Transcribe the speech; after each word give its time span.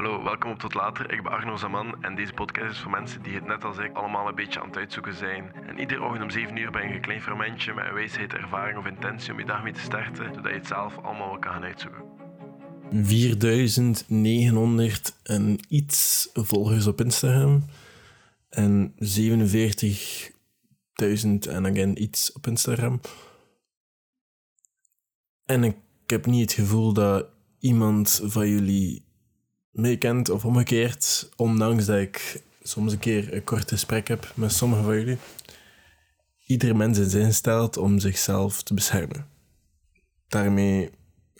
Hallo, 0.00 0.22
welkom 0.22 0.50
op 0.50 0.58
Tot 0.58 0.74
Later. 0.74 1.12
Ik 1.12 1.22
ben 1.22 1.32
Arno 1.32 1.56
Zaman 1.56 2.02
en 2.02 2.14
deze 2.14 2.32
podcast 2.32 2.70
is 2.70 2.78
voor 2.78 2.90
mensen 2.90 3.22
die 3.22 3.34
het 3.34 3.46
net 3.46 3.64
als 3.64 3.78
ik 3.78 3.92
allemaal 3.92 4.28
een 4.28 4.34
beetje 4.34 4.60
aan 4.60 4.66
het 4.66 4.76
uitzoeken 4.76 5.14
zijn. 5.14 5.52
En 5.66 5.78
iedere 5.78 6.02
ochtend 6.02 6.22
om 6.22 6.30
7 6.30 6.56
uur 6.56 6.70
ben 6.70 6.88
je 6.88 6.94
een 6.94 7.00
klein 7.00 7.22
fermentje 7.22 7.74
met 7.74 7.86
een 7.86 7.94
wijsheid, 7.94 8.32
ervaring 8.32 8.78
of 8.78 8.86
intentie 8.86 9.32
om 9.32 9.38
je 9.38 9.44
dag 9.44 9.62
mee 9.62 9.72
te 9.72 9.80
starten, 9.80 10.34
zodat 10.34 10.44
je 10.44 10.58
het 10.58 10.66
zelf 10.66 10.96
allemaal 10.96 11.28
wel 11.28 11.38
kan 11.38 11.52
gaan 11.52 11.62
uitzoeken. 11.62 12.02
4900 12.90 15.16
en 15.22 15.58
iets 15.68 16.30
volgers 16.32 16.86
op 16.86 17.00
Instagram 17.00 17.64
en 18.48 18.94
47.000 18.94 18.98
en 21.48 21.66
again 21.66 22.02
iets 22.02 22.32
op 22.32 22.46
Instagram. 22.46 23.00
En 25.44 25.64
ik 25.64 25.76
heb 26.06 26.26
niet 26.26 26.40
het 26.40 26.52
gevoel 26.52 26.92
dat 26.92 27.26
iemand 27.58 28.20
van 28.24 28.48
jullie 28.48 29.08
mij 29.70 29.96
kent 29.96 30.28
of 30.28 30.44
omgekeerd, 30.44 31.30
ondanks 31.36 31.86
dat 31.86 31.98
ik 31.98 32.42
soms 32.62 32.92
een 32.92 32.98
keer 32.98 33.34
een 33.34 33.44
kort 33.44 33.68
gesprek 33.68 34.08
heb 34.08 34.32
met 34.34 34.52
sommigen 34.52 34.84
van 34.84 34.94
jullie. 34.94 35.18
Iedere 36.46 36.74
mens 36.74 36.98
is 36.98 37.14
ingesteld 37.14 37.76
om 37.76 37.98
zichzelf 37.98 38.62
te 38.62 38.74
beschermen. 38.74 39.26
Daarmee, 40.28 40.90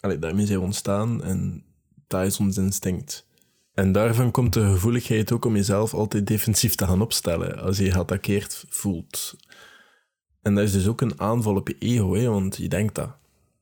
allee, 0.01 0.19
daarmee 0.19 0.47
zijn 0.47 0.59
we 0.59 0.65
ontstaan 0.65 1.23
en 1.23 1.65
dat 2.07 2.27
is 2.27 2.39
ons 2.39 2.57
instinct. 2.57 3.27
En 3.75 3.93
daarvan 3.93 4.31
komt 4.31 4.53
de 4.53 4.71
gevoeligheid 4.71 5.33
ook 5.33 5.45
om 5.45 5.57
jezelf 5.57 5.95
altijd 5.95 6.27
defensief 6.27 6.75
te 6.75 6.87
gaan 6.87 7.01
opstellen 7.01 7.59
als 7.59 7.77
je 7.79 7.85
je 7.85 8.47
voelt. 8.69 9.37
En 10.43 10.55
dat 10.55 10.65
is 10.65 10.73
dus 10.73 10.87
ook 10.87 11.01
een 11.01 11.21
aanval 11.21 11.57
op 11.57 11.69
je 11.69 11.79
ego, 11.79 12.15
hè, 12.15 12.29
want 12.29 12.57
je 12.57 12.69
denkt 12.69 12.95
dat. 12.95 13.17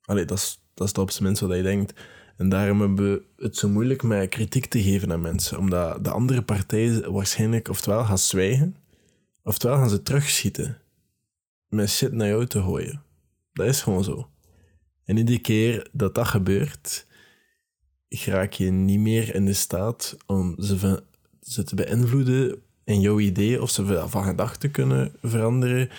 Allee, 0.05 0.25
dat 0.25 0.39
is, 0.39 0.61
dat 0.75 0.87
is 0.87 0.92
op 0.92 1.11
zijn 1.11 1.25
minst 1.25 1.41
wat 1.41 1.56
je 1.56 1.62
denkt. 1.62 1.92
En 2.38 2.48
daarom 2.48 2.80
hebben 2.80 3.12
we 3.12 3.23
het 3.37 3.56
zo 3.56 3.69
moeilijk 3.69 4.02
met 4.02 4.28
kritiek 4.28 4.66
te 4.66 4.83
geven 4.83 5.12
aan 5.12 5.20
mensen. 5.20 5.59
Omdat 5.59 6.05
de 6.05 6.10
andere 6.10 6.42
partij 6.42 7.01
waarschijnlijk 7.11 7.69
oftewel 7.69 8.05
gaat 8.05 8.20
zwijgen, 8.20 8.77
oftewel 9.42 9.77
gaan 9.77 9.91
ze 9.91 10.03
terugschieten. 10.03 10.78
Met 11.69 11.91
shit 11.91 12.12
naar 12.12 12.28
jou 12.28 12.47
te 12.47 12.62
gooien. 12.62 13.03
Dat 13.53 13.66
is 13.66 13.83
gewoon 13.83 14.05
zo. 14.05 14.28
En 15.05 15.16
iedere 15.16 15.39
keer 15.39 15.89
dat 15.92 16.14
dat 16.14 16.27
gebeurt, 16.27 17.06
raak 18.09 18.53
je 18.53 18.70
niet 18.70 19.00
meer 19.00 19.34
in 19.34 19.44
de 19.44 19.53
staat 19.53 20.16
om 20.27 20.55
ze, 20.59 21.03
ze 21.41 21.64
te 21.64 21.75
beïnvloeden 21.75 22.62
in 22.84 23.00
jouw 23.00 23.19
idee 23.19 23.62
of 23.62 23.70
ze 23.70 24.06
van 24.09 24.25
gedachten 24.25 24.70
kunnen 24.70 25.12
veranderen 25.22 25.91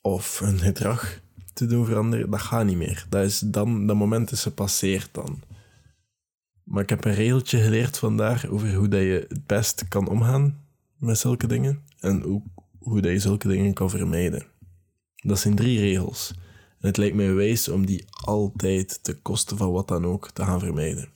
of 0.00 0.38
hun 0.38 0.58
gedrag 0.58 1.20
te 1.52 1.66
doen 1.66 1.86
veranderen. 1.86 2.30
Dat 2.30 2.40
gaat 2.40 2.64
niet 2.64 2.76
meer. 2.76 3.06
Dat, 3.08 3.24
is 3.24 3.38
dan, 3.38 3.86
dat 3.86 3.96
moment 3.96 4.30
is 4.30 4.42
gepasseerd 4.42 5.08
dan. 5.12 5.42
Maar 6.66 6.82
ik 6.82 6.88
heb 6.88 7.04
een 7.04 7.14
regeltje 7.14 7.60
geleerd 7.60 7.98
vandaag 7.98 8.46
over 8.46 8.74
hoe 8.74 8.88
dat 8.88 9.00
je 9.00 9.26
het 9.28 9.46
best 9.46 9.88
kan 9.88 10.08
omgaan 10.08 10.64
met 10.96 11.18
zulke 11.18 11.46
dingen 11.46 11.82
en 12.00 12.24
ook 12.24 12.44
hoe 12.78 13.00
dat 13.00 13.12
je 13.12 13.18
zulke 13.18 13.48
dingen 13.48 13.72
kan 13.72 13.90
vermijden. 13.90 14.46
Dat 15.16 15.38
zijn 15.38 15.54
drie 15.54 15.80
regels. 15.80 16.34
En 16.80 16.88
het 16.88 16.96
lijkt 16.96 17.16
mij 17.16 17.34
wijs 17.34 17.68
om 17.68 17.86
die 17.86 18.04
altijd 18.10 18.98
ten 19.02 19.22
koste 19.22 19.56
van 19.56 19.72
wat 19.72 19.88
dan 19.88 20.04
ook 20.04 20.30
te 20.30 20.44
gaan 20.44 20.60
vermijden. 20.60 21.08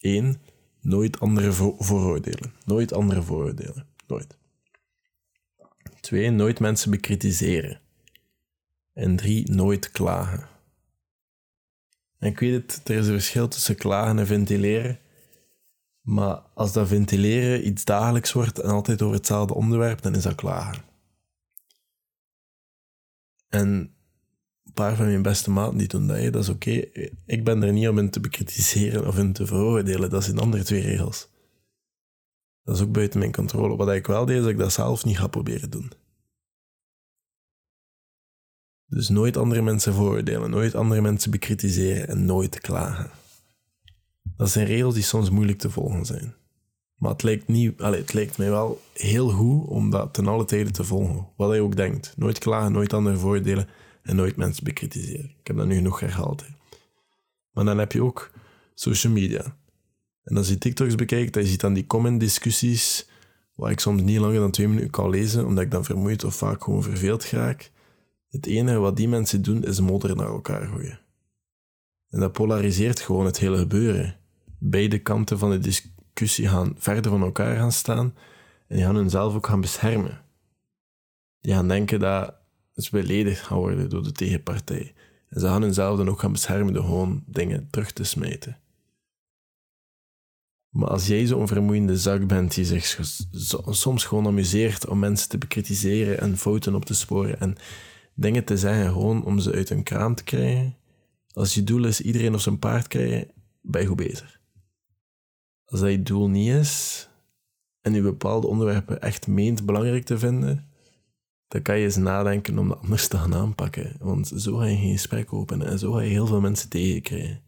1. 0.00 0.40
Nooit 0.80 1.20
andere 1.20 1.52
vooroordelen. 1.78 2.52
Nooit 2.64 2.92
andere 2.92 3.22
vooroordelen. 3.22 3.86
Nooit. 4.06 4.36
2. 6.00 6.30
Nooit 6.30 6.60
mensen 6.60 6.90
bekritiseren. 6.90 7.80
En 8.92 9.16
3. 9.16 9.50
Nooit 9.50 9.90
klagen. 9.90 10.48
En 12.18 12.28
ik 12.28 12.38
weet 12.38 12.72
het, 12.72 12.88
er 12.88 12.96
is 12.96 13.06
een 13.06 13.12
verschil 13.12 13.48
tussen 13.48 13.76
klagen 13.76 14.18
en 14.18 14.26
ventileren. 14.26 14.98
Maar 16.00 16.36
als 16.54 16.72
dat 16.72 16.88
ventileren 16.88 17.66
iets 17.66 17.84
dagelijks 17.84 18.32
wordt 18.32 18.60
en 18.60 18.70
altijd 18.70 19.02
over 19.02 19.16
hetzelfde 19.16 19.54
onderwerp, 19.54 20.02
dan 20.02 20.14
is 20.14 20.22
dat 20.22 20.34
klagen. 20.34 20.82
En 23.48 23.68
een 24.64 24.72
paar 24.74 24.96
van 24.96 25.06
mijn 25.06 25.22
beste 25.22 25.50
maten 25.50 25.78
die 25.78 25.88
doen 25.88 26.06
dat, 26.06 26.32
dat 26.32 26.42
is 26.42 26.48
oké. 26.48 26.70
Ik 27.26 27.44
ben 27.44 27.62
er 27.62 27.72
niet 27.72 27.88
om 27.88 27.98
in 27.98 28.10
te 28.10 28.20
bekritiseren 28.20 29.06
of 29.06 29.18
in 29.18 29.32
te 29.32 29.46
veroordelen. 29.46 30.10
Dat 30.10 30.24
zijn 30.24 30.38
andere 30.38 30.62
twee 30.64 30.80
regels. 30.80 31.28
Dat 32.62 32.76
is 32.76 32.82
ook 32.82 32.92
buiten 32.92 33.18
mijn 33.18 33.32
controle. 33.32 33.76
Wat 33.76 33.92
ik 33.92 34.06
wel 34.06 34.26
deed, 34.26 34.36
is 34.36 34.42
dat 34.42 34.50
ik 34.50 34.58
dat 34.58 34.72
zelf 34.72 35.04
niet 35.04 35.18
ga 35.18 35.26
proberen 35.26 35.70
doen. 35.70 35.92
Dus 38.88 39.08
nooit 39.08 39.36
andere 39.36 39.62
mensen 39.62 39.94
vooroordelen, 39.94 40.50
nooit 40.50 40.74
andere 40.74 41.00
mensen 41.00 41.30
bekritiseren 41.30 42.08
en 42.08 42.24
nooit 42.24 42.60
klagen. 42.60 43.10
Dat 44.36 44.50
zijn 44.50 44.66
regels 44.66 44.94
die 44.94 45.02
soms 45.02 45.30
moeilijk 45.30 45.58
te 45.58 45.70
volgen 45.70 46.04
zijn. 46.04 46.34
Maar 46.96 47.10
het 47.10 47.22
lijkt, 47.22 47.48
niet, 47.48 47.80
allez, 47.80 48.00
het 48.00 48.12
lijkt 48.12 48.38
mij 48.38 48.50
wel 48.50 48.80
heel 48.92 49.28
goed 49.28 49.66
om 49.68 49.90
dat 49.90 50.14
ten 50.14 50.26
alle 50.26 50.44
tijden 50.44 50.72
te 50.72 50.84
volgen. 50.84 51.28
Wat 51.36 51.54
je 51.54 51.60
ook 51.60 51.76
denkt. 51.76 52.14
Nooit 52.16 52.38
klagen, 52.38 52.72
nooit 52.72 52.92
anderen 52.92 53.18
vooroordelen 53.18 53.68
en 54.02 54.16
nooit 54.16 54.36
mensen 54.36 54.64
bekritiseren. 54.64 55.34
Ik 55.40 55.46
heb 55.46 55.56
dat 55.56 55.66
nu 55.66 55.74
genoeg 55.74 56.00
herhaald. 56.00 56.44
Maar 57.52 57.64
dan 57.64 57.78
heb 57.78 57.92
je 57.92 58.02
ook 58.02 58.30
social 58.74 59.12
media. 59.12 59.56
En 60.24 60.36
als 60.36 60.48
je 60.48 60.58
TikToks 60.58 60.94
bekijkt, 60.94 61.32
dan 61.32 61.50
je 61.50 61.56
dan 61.56 61.72
die 61.72 61.86
comment-discussies, 61.86 63.08
waar 63.54 63.70
ik 63.70 63.80
soms 63.80 64.02
niet 64.02 64.18
langer 64.18 64.40
dan 64.40 64.50
twee 64.50 64.68
minuten 64.68 64.90
kan 64.90 65.10
lezen, 65.10 65.46
omdat 65.46 65.64
ik 65.64 65.70
dan 65.70 65.84
vermoeid 65.84 66.24
of 66.24 66.34
vaak 66.34 66.64
gewoon 66.64 66.82
verveeld 66.82 67.24
raak. 67.24 67.70
Het 68.28 68.46
enige 68.46 68.78
wat 68.78 68.96
die 68.96 69.08
mensen 69.08 69.42
doen 69.42 69.64
is 69.64 69.80
modder 69.80 70.16
naar 70.16 70.26
elkaar 70.26 70.66
gooien. 70.66 71.00
En 72.10 72.20
dat 72.20 72.32
polariseert 72.32 73.00
gewoon 73.00 73.26
het 73.26 73.38
hele 73.38 73.58
gebeuren. 73.58 74.18
Beide 74.58 74.98
kanten 74.98 75.38
van 75.38 75.50
de 75.50 75.58
discussie 75.58 76.48
gaan 76.48 76.74
verder 76.78 77.10
van 77.10 77.22
elkaar 77.22 77.56
gaan 77.56 77.72
staan 77.72 78.14
en 78.66 78.76
die 78.76 78.84
gaan 78.84 78.96
hunzelf 78.96 79.34
ook 79.34 79.46
gaan 79.46 79.60
beschermen. 79.60 80.24
Die 81.40 81.52
gaan 81.52 81.68
denken 81.68 82.00
dat 82.00 82.34
ze 82.74 82.90
beledigd 82.90 83.40
gaan 83.40 83.58
worden 83.58 83.90
door 83.90 84.02
de 84.02 84.12
tegenpartij. 84.12 84.94
En 85.28 85.40
ze 85.40 85.46
gaan 85.46 85.62
hunzelf 85.62 85.96
dan 85.96 86.08
ook 86.08 86.20
gaan 86.20 86.32
beschermen 86.32 86.72
door 86.72 86.84
gewoon 86.84 87.22
dingen 87.26 87.68
terug 87.70 87.92
te 87.92 88.04
smijten. 88.04 88.58
Maar 90.68 90.88
als 90.88 91.06
jij 91.06 91.26
zo'n 91.26 91.48
vermoeiende 91.48 91.98
zak 91.98 92.26
bent 92.26 92.54
die 92.54 92.64
zich 92.64 92.98
soms 93.70 94.04
gewoon 94.04 94.26
amuseert 94.26 94.86
om 94.86 94.98
mensen 94.98 95.28
te 95.28 95.38
bekritiseren 95.38 96.20
en 96.20 96.38
fouten 96.38 96.74
op 96.74 96.84
te 96.84 96.94
sporen 96.94 97.40
en 97.40 97.56
dingen 98.16 98.44
te 98.44 98.56
zeggen 98.56 98.92
gewoon 98.92 99.24
om 99.24 99.38
ze 99.38 99.52
uit 99.52 99.70
een 99.70 99.82
kraam 99.82 100.14
te 100.14 100.24
krijgen. 100.24 100.76
Als 101.32 101.54
je 101.54 101.64
doel 101.64 101.84
is 101.84 102.00
iedereen 102.00 102.34
op 102.34 102.40
zijn 102.40 102.58
paard 102.58 102.88
krijgen, 102.88 103.30
ben 103.60 103.80
je 103.80 103.86
goed 103.86 103.96
bezig. 103.96 104.40
Als 105.64 105.80
dat 105.80 105.90
je 105.90 106.02
doel 106.02 106.28
niet 106.28 106.48
is 106.48 107.08
en 107.80 107.94
je 107.94 108.02
bepaalde 108.02 108.46
onderwerpen 108.46 109.00
echt 109.00 109.26
meent 109.26 109.66
belangrijk 109.66 110.04
te 110.04 110.18
vinden, 110.18 110.70
dan 111.48 111.62
kan 111.62 111.78
je 111.78 111.84
eens 111.84 111.96
nadenken 111.96 112.58
om 112.58 112.68
dat 112.68 112.80
anders 112.80 113.08
te 113.08 113.16
gaan 113.16 113.34
aanpakken. 113.34 113.96
Want 113.98 114.32
zo 114.36 114.56
ga 114.56 114.64
je 114.64 114.76
geen 114.76 114.92
gesprek 114.92 115.32
openen 115.32 115.66
en 115.66 115.78
zo 115.78 115.92
ga 115.92 116.00
je 116.00 116.10
heel 116.10 116.26
veel 116.26 116.40
mensen 116.40 116.68
tegenkrijgen. 116.68 117.42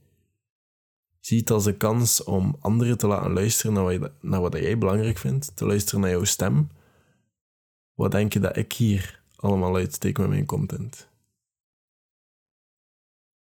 Zie 1.21 1.39
het 1.39 1.51
als 1.51 1.67
een 1.67 1.77
kans 1.77 2.25
om 2.25 2.57
anderen 2.61 2.99
te 2.99 3.07
laten 3.07 3.33
luisteren 3.33 3.73
naar 3.73 3.99
wat, 3.99 4.13
naar 4.21 4.41
wat 4.41 4.53
jij 4.53 4.79
belangrijk 4.79 5.19
vindt, 5.19 5.57
te 5.57 5.67
luisteren 5.67 6.01
naar 6.01 6.11
jouw 6.11 6.25
stem. 6.25 6.69
Wat 7.95 8.11
denk 8.11 8.33
je 8.33 8.41
dat 8.41 8.57
ik 8.57 8.73
hier 8.73 9.18
allemaal 9.41 9.77
uitsteken 9.77 10.23
met 10.23 10.31
mijn 10.31 10.47
content. 10.47 11.09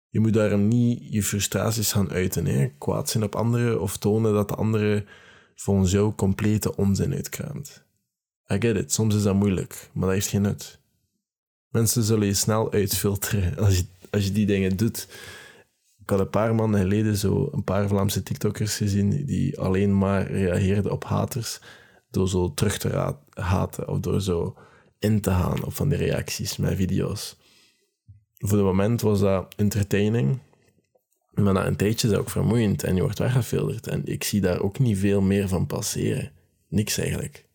Je 0.08 0.20
moet 0.20 0.32
daarom 0.32 0.68
niet 0.68 1.12
je 1.12 1.22
frustraties 1.22 1.92
gaan 1.92 2.10
uiten, 2.10 2.46
hè? 2.46 2.68
kwaad 2.78 3.08
zijn 3.08 3.24
op 3.24 3.34
anderen 3.34 3.80
of 3.80 3.96
tonen 3.96 4.32
dat 4.32 4.48
de 4.48 4.54
andere 4.54 5.04
volgens 5.54 5.90
jou 5.90 6.14
complete 6.14 6.76
onzin 6.76 7.14
uitkraamt. 7.14 7.84
I 8.52 8.56
get 8.58 8.76
it, 8.76 8.92
soms 8.92 9.14
is 9.14 9.22
dat 9.22 9.34
moeilijk, 9.34 9.90
maar 9.92 10.04
dat 10.04 10.14
heeft 10.14 10.28
geen 10.28 10.42
nut. 10.42 10.80
Mensen 11.68 12.02
zullen 12.02 12.26
je 12.26 12.34
snel 12.34 12.72
uitfilteren 12.72 13.56
als 13.64 13.78
je, 13.78 13.84
als 14.10 14.24
je 14.24 14.32
die 14.32 14.46
dingen 14.46 14.76
doet. 14.76 15.08
Ik 15.98 16.10
had 16.10 16.18
een 16.18 16.30
paar 16.30 16.54
maanden 16.54 16.80
geleden 16.80 17.16
zo 17.16 17.48
een 17.52 17.64
paar 17.64 17.88
Vlaamse 17.88 18.22
TikTokkers 18.22 18.76
gezien 18.76 19.24
die 19.24 19.58
alleen 19.60 19.98
maar 19.98 20.30
reageerden 20.30 20.92
op 20.92 21.04
haters 21.04 21.60
door 22.10 22.28
zo 22.28 22.54
terug 22.54 22.78
te 22.78 23.14
haten 23.34 23.88
of 23.88 24.00
door 24.00 24.20
zo 24.20 24.56
in 25.00 25.20
te 25.20 25.30
gaan 25.30 25.64
op 25.64 25.74
van 25.74 25.88
die 25.88 25.98
reacties 25.98 26.56
met 26.56 26.76
video's. 26.76 27.36
Voor 28.38 28.58
het 28.58 28.66
moment 28.66 29.00
was 29.00 29.20
dat 29.20 29.54
entertaining, 29.56 30.38
maar 31.30 31.52
na 31.52 31.66
een 31.66 31.76
tijdje 31.76 32.06
is 32.06 32.12
dat 32.12 32.22
ook 32.22 32.30
vermoeiend 32.30 32.84
en 32.84 32.94
je 32.94 33.02
wordt 33.02 33.18
weggefilterd. 33.18 33.86
En 33.86 34.06
ik 34.06 34.24
zie 34.24 34.40
daar 34.40 34.60
ook 34.60 34.78
niet 34.78 34.98
veel 34.98 35.20
meer 35.20 35.48
van 35.48 35.66
passeren. 35.66 36.32
Niks 36.68 36.98
eigenlijk. 36.98 37.48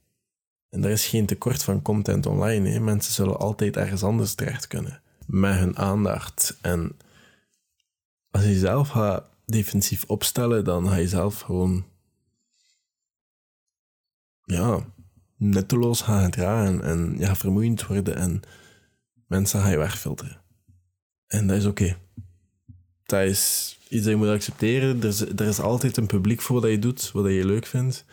En 0.69 0.83
er 0.83 0.89
is 0.89 1.07
geen 1.07 1.25
tekort 1.25 1.63
van 1.63 1.81
content 1.81 2.25
online. 2.25 2.69
Hè. 2.69 2.80
Mensen 2.80 3.13
zullen 3.13 3.39
altijd 3.39 3.77
ergens 3.77 4.03
anders 4.03 4.33
terecht 4.33 4.68
kunnen. 4.68 5.01
Met 5.25 5.57
hun 5.57 5.77
aandacht. 5.77 6.57
En 6.62 6.97
als 8.31 8.44
je 8.44 8.57
zelf 8.57 8.89
gaat 8.89 9.24
defensief 9.45 10.03
opstellen, 10.07 10.63
dan 10.63 10.88
ga 10.88 10.95
je 10.95 11.07
zelf 11.07 11.39
gewoon... 11.39 11.86
Ja, 14.44 14.86
nutteloos 15.37 16.01
gaan 16.01 16.23
gedragen 16.23 16.81
en 16.81 17.15
ja, 17.17 17.35
vermoeiend 17.35 17.87
worden 17.87 18.15
en 18.15 18.41
mensen 19.27 19.61
gaan 19.61 19.71
je 19.71 19.77
wegfilteren. 19.77 20.41
En 21.27 21.47
dat 21.47 21.57
is 21.57 21.65
oké. 21.65 21.97
dat 23.03 23.21
is 23.21 23.75
iets 23.89 24.03
dat 24.03 24.11
je 24.11 24.15
moet 24.15 24.27
accepteren. 24.27 25.01
Er 25.01 25.07
is, 25.07 25.21
er 25.21 25.41
is 25.41 25.59
altijd 25.59 25.97
een 25.97 26.07
publiek 26.07 26.41
voor 26.41 26.61
wat 26.61 26.69
je 26.69 26.79
doet, 26.79 27.11
wat 27.11 27.25
je 27.25 27.45
leuk 27.45 27.65
vindt. 27.65 28.05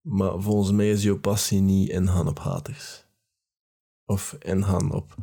Maar 0.00 0.40
volgens 0.40 0.70
mij 0.70 0.90
is 0.90 1.02
jouw 1.02 1.18
passie 1.18 1.60
niet 1.60 1.88
ingaan 1.88 2.28
op 2.28 2.38
haters. 2.38 3.04
Of 4.04 4.36
ingaan 4.38 4.92
op 4.92 5.14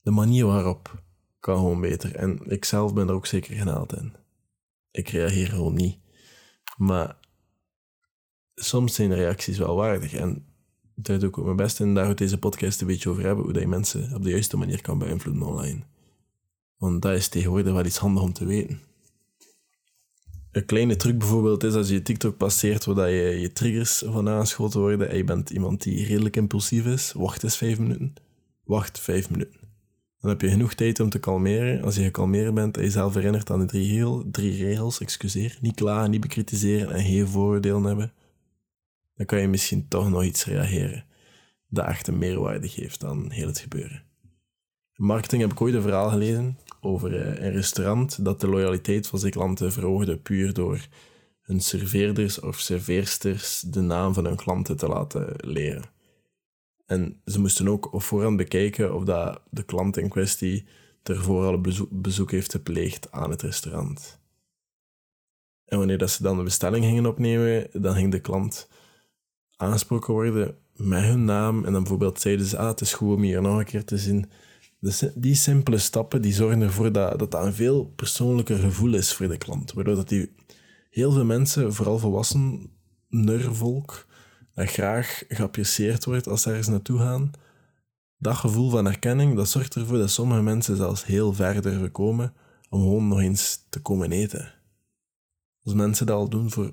de 0.00 0.10
manier 0.10 0.46
waarop 0.46 1.02
kan 1.40 1.56
gewoon 1.56 1.80
beter. 1.80 2.14
En 2.14 2.40
ik 2.44 2.64
zelf 2.64 2.94
ben 2.94 3.08
er 3.08 3.14
ook 3.14 3.26
zeker 3.26 3.56
genaald 3.56 3.96
in. 3.96 4.16
Ik 4.90 5.08
reageer 5.08 5.48
gewoon 5.48 5.74
niet. 5.74 5.98
Maar 6.76 7.16
soms 8.58 8.94
zijn 8.94 9.14
reacties 9.14 9.58
wel 9.58 9.76
waardig. 9.76 10.14
En 10.14 10.44
daar 10.94 11.18
doe 11.18 11.28
ik 11.28 11.38
ook 11.38 11.44
mijn 11.44 11.56
best 11.56 11.80
in. 11.80 11.94
Daar 11.94 12.08
we 12.08 12.14
deze 12.14 12.38
podcast 12.38 12.80
een 12.80 12.86
beetje 12.86 13.10
over 13.10 13.24
hebben. 13.24 13.44
Hoe 13.44 13.60
je 13.60 13.66
mensen 13.66 14.14
op 14.14 14.22
de 14.22 14.30
juiste 14.30 14.56
manier 14.56 14.82
kan 14.82 14.98
beïnvloeden 14.98 15.42
online. 15.42 15.80
Want 16.76 17.02
dat 17.02 17.12
is 17.12 17.28
tegenwoordig 17.28 17.72
wel 17.72 17.84
iets 17.84 17.98
handig 17.98 18.22
om 18.22 18.32
te 18.32 18.44
weten. 18.44 18.80
Een 20.52 20.64
kleine 20.64 20.96
truc 20.96 21.18
bijvoorbeeld 21.18 21.64
is 21.64 21.74
als 21.74 21.88
je 21.88 22.02
TikTok 22.02 22.36
passeert 22.36 22.84
waar 22.84 23.10
je 23.10 23.40
je 23.40 23.52
triggers 23.52 24.02
van 24.06 24.28
aangeschoten 24.28 24.80
worden 24.80 25.10
en 25.10 25.16
je 25.16 25.24
bent 25.24 25.50
iemand 25.50 25.82
die 25.82 26.06
redelijk 26.06 26.36
impulsief 26.36 26.86
is, 26.86 27.12
wacht 27.12 27.42
eens 27.42 27.56
vijf 27.56 27.78
minuten. 27.78 28.14
Wacht 28.64 29.00
vijf 29.00 29.30
minuten. 29.30 29.60
Dan 30.20 30.30
heb 30.30 30.40
je 30.40 30.48
genoeg 30.48 30.74
tijd 30.74 31.00
om 31.00 31.10
te 31.10 31.18
kalmeren. 31.18 31.82
Als 31.82 31.96
je 31.96 32.02
gekalmeerd 32.02 32.54
bent 32.54 32.76
en 32.76 32.82
jezelf 32.82 33.14
herinnert 33.14 33.50
aan 33.50 33.58
de 33.58 33.64
drie, 33.64 33.88
heel, 33.88 34.24
drie 34.30 34.64
regels, 34.64 35.00
excuseer, 35.00 35.58
niet 35.60 35.74
klagen, 35.74 36.10
niet 36.10 36.20
bekritiseren 36.20 36.94
en 36.94 37.04
geen 37.04 37.28
vooroordelen 37.28 37.84
hebben, 37.84 38.12
dan 39.18 39.26
kan 39.26 39.40
je 39.40 39.48
misschien 39.48 39.88
toch 39.88 40.10
nog 40.10 40.24
iets 40.24 40.44
reageren 40.44 41.04
dat 41.68 41.86
echt 41.86 42.06
een 42.06 42.18
meerwaarde 42.18 42.68
geeft 42.68 43.04
aan 43.04 43.30
heel 43.30 43.46
het 43.46 43.58
gebeuren. 43.58 44.02
In 44.94 45.04
marketing 45.04 45.42
heb 45.42 45.52
ik 45.52 45.60
ooit 45.60 45.74
een 45.74 45.82
verhaal 45.82 46.10
gelezen 46.10 46.58
over 46.80 47.20
eh, 47.20 47.44
een 47.44 47.52
restaurant 47.52 48.24
dat 48.24 48.40
de 48.40 48.48
loyaliteit 48.48 49.06
van 49.06 49.18
zijn 49.18 49.32
klanten 49.32 49.72
verhoogde 49.72 50.18
puur 50.18 50.52
door 50.52 50.86
hun 51.40 51.60
serveerders 51.60 52.40
of 52.40 52.58
serveersters 52.58 53.60
de 53.60 53.80
naam 53.80 54.14
van 54.14 54.24
hun 54.24 54.36
klanten 54.36 54.76
te 54.76 54.88
laten 54.88 55.34
leren. 55.36 55.90
En 56.86 57.20
ze 57.24 57.40
moesten 57.40 57.68
ook 57.68 57.92
op 57.92 58.02
voorhand 58.02 58.36
bekijken 58.36 58.94
of 58.94 59.04
dat 59.04 59.42
de 59.50 59.62
klant 59.62 59.96
in 59.96 60.08
kwestie 60.08 60.66
ervoor 61.02 61.44
al 61.44 61.60
bezoek, 61.60 61.88
bezoek 61.90 62.30
heeft 62.30 62.52
gepleegd 62.52 63.12
aan 63.12 63.30
het 63.30 63.42
restaurant. 63.42 64.20
En 65.64 65.78
wanneer 65.78 65.98
dat 65.98 66.10
ze 66.10 66.22
dan 66.22 66.36
de 66.36 66.42
bestelling 66.42 66.84
gingen 66.84 67.06
opnemen, 67.06 67.68
dan 67.72 67.94
ging 67.94 68.12
de 68.12 68.20
klant 68.20 68.68
aangesproken 69.58 70.14
worden 70.14 70.56
met 70.76 71.02
hun 71.02 71.24
naam. 71.24 71.56
En 71.64 71.72
dan 71.72 71.80
bijvoorbeeld 71.80 72.20
zeiden 72.20 72.46
ze, 72.46 72.58
ah, 72.58 72.68
het 72.68 72.80
is 72.80 72.94
goed 72.94 73.16
om 73.16 73.22
hier 73.22 73.42
nog 73.42 73.58
een 73.58 73.64
keer 73.64 73.84
te 73.84 73.98
zien. 73.98 74.30
Dus 74.80 75.04
die 75.14 75.34
simpele 75.34 75.78
stappen 75.78 76.22
die 76.22 76.32
zorgen 76.32 76.60
ervoor 76.60 76.92
dat, 76.92 77.18
dat 77.18 77.34
een 77.34 77.54
veel 77.54 77.84
persoonlijker 77.84 78.58
gevoel 78.58 78.94
is 78.94 79.12
voor 79.12 79.28
de 79.28 79.38
klant. 79.38 79.72
Waardoor 79.72 79.94
dat 79.94 80.08
die 80.08 80.34
heel 80.90 81.12
veel 81.12 81.24
mensen, 81.24 81.74
vooral 81.74 81.98
volwassen 81.98 82.70
nervolk, 83.08 84.06
dat 84.54 84.68
graag 84.68 85.22
geapprecieerd 85.28 86.04
wordt 86.04 86.28
als 86.28 86.42
ze 86.42 86.48
ergens 86.48 86.68
naartoe 86.68 86.98
gaan. 86.98 87.30
Dat 88.18 88.36
gevoel 88.36 88.70
van 88.70 88.86
erkenning, 88.86 89.36
dat 89.36 89.48
zorgt 89.48 89.74
ervoor 89.74 89.98
dat 89.98 90.10
sommige 90.10 90.42
mensen 90.42 90.76
zelfs 90.76 91.04
heel 91.04 91.32
ver 91.32 91.62
durven 91.62 91.92
komen 91.92 92.32
om 92.68 92.80
gewoon 92.80 93.08
nog 93.08 93.20
eens 93.20 93.64
te 93.68 93.80
komen 93.80 94.12
eten. 94.12 94.54
Als 95.62 95.74
mensen 95.74 96.06
dat 96.06 96.16
al 96.16 96.28
doen 96.28 96.50
voor 96.50 96.72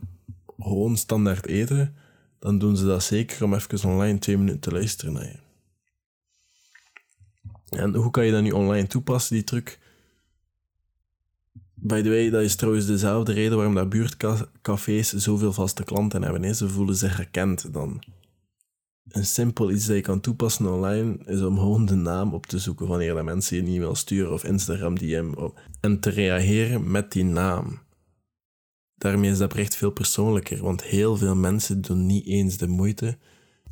gewoon 0.58 0.98
standaard 0.98 1.46
eten, 1.46 1.96
dan 2.40 2.60
doen 2.60 2.78
ze 2.78 2.86
dat 2.86 3.04
zeker 3.04 3.44
om 3.44 3.54
even 3.54 3.90
online 3.90 4.20
twee 4.20 4.38
minuten 4.38 4.60
te 4.60 4.72
luisteren 4.72 5.14
naar 5.14 5.26
je. 5.26 5.44
En 7.70 7.96
hoe 7.96 8.12
kan 8.12 8.26
je 8.26 8.32
dat 8.32 8.42
nu 8.42 8.52
online 8.52 8.88
toepassen, 8.88 9.36
die 9.36 9.44
truc? 9.44 9.80
By 11.74 12.02
the 12.02 12.10
way, 12.10 12.30
dat 12.30 12.42
is 12.42 12.56
trouwens 12.56 12.86
dezelfde 12.86 13.34
reden 13.34 13.56
waarom 13.56 13.76
dat 13.76 13.90
buurtcafés 13.90 15.14
zoveel 15.14 15.54
vaste 15.54 15.84
klanten 15.84 16.24
hebben. 16.24 16.56
Ze 16.56 16.70
voelen 16.70 16.96
zich 16.96 17.18
herkend 17.18 17.74
dan. 17.74 18.04
Een 19.08 19.26
simpel 19.26 19.72
iets 19.72 19.86
dat 19.86 19.96
je 19.96 20.02
kan 20.02 20.20
toepassen 20.20 20.74
online 20.74 21.18
is 21.26 21.42
om 21.42 21.58
gewoon 21.58 21.86
de 21.86 21.96
naam 21.96 22.34
op 22.34 22.46
te 22.46 22.60
zoeken 22.60 22.88
wanneer 22.88 23.14
dat 23.14 23.24
mensen 23.24 23.56
je 23.56 23.62
een 23.62 23.76
e-mail 23.76 23.96
sturen 23.96 24.34
of 24.34 24.44
Instagram 24.44 24.98
DM 24.98 25.34
en 25.82 26.00
te 26.00 26.10
reageren 26.10 26.92
met 26.92 27.12
die 27.12 27.24
naam. 27.24 27.85
Daarmee 28.98 29.32
is 29.32 29.38
dat 29.38 29.50
bericht 29.50 29.76
veel 29.76 29.92
persoonlijker, 29.92 30.64
want 30.64 30.84
heel 30.84 31.18
veel 31.18 31.36
mensen 31.36 31.82
doen 31.82 32.06
niet 32.06 32.26
eens 32.26 32.58
de 32.58 32.68
moeite. 32.68 33.18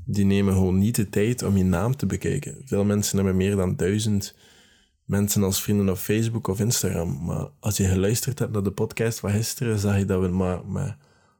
Die 0.06 0.26
nemen 0.26 0.54
gewoon 0.54 0.78
niet 0.78 0.96
de 0.96 1.10
tijd 1.10 1.44
om 1.44 1.58
je 1.58 1.64
naam 1.64 1.96
te 1.96 2.06
bekijken. 2.06 2.62
Veel 2.66 2.84
mensen 2.84 3.16
hebben 3.16 3.38
meer 3.38 3.56
dan 3.56 3.76
duizend 3.76 4.36
mensen 5.06 5.44
als 5.44 5.62
vrienden 5.62 5.90
op 5.90 5.98
Facebook 5.98 6.48
of 6.48 6.60
Instagram. 6.60 7.24
Maar 7.24 7.48
als 7.60 7.78
je 7.78 7.88
geluisterd 7.88 8.40
hebt 8.40 8.52
naar 8.52 8.64
de 8.64 8.72
podcast 8.72 9.20
van 9.20 9.32
gisteren, 9.32 9.80
zag 9.80 9.98
je 9.98 10.06
dat 10.06 10.22
we 10.22 10.28
maar 10.28 10.66
met 10.66 10.96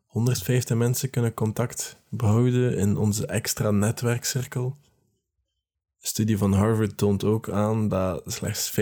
150 0.06 0.78
mensen 0.78 1.10
kunnen 1.10 1.34
contact 1.34 1.98
behouden 2.10 2.78
in 2.78 2.98
onze 2.98 3.26
extra 3.26 3.72
netwerkcirkel. 3.72 4.78
De 6.00 6.08
studie 6.08 6.38
van 6.38 6.54
Harvard 6.54 6.98
toont 6.98 7.24
ook 7.24 7.50
aan 7.50 7.88
dat 7.88 8.24
slechts 8.26 8.72
50% 8.72 8.74